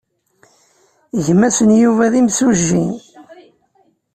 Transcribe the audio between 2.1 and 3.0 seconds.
d imsujji.